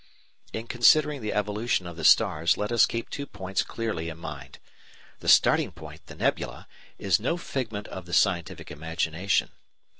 [0.51, 4.57] In considering the evolution of the stars let us keep two points clearly in mind.
[5.19, 9.51] The starting point, the nebula, is no figment of the scientific imagination.